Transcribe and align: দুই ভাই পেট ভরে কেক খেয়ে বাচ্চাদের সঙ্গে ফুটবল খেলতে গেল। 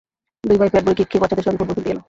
দুই 0.47 0.57
ভাই 0.61 0.69
পেট 0.73 0.83
ভরে 0.85 0.97
কেক 0.99 1.07
খেয়ে 1.11 1.21
বাচ্চাদের 1.21 1.45
সঙ্গে 1.45 1.57
ফুটবল 1.59 1.75
খেলতে 1.75 1.89
গেল। 1.89 1.99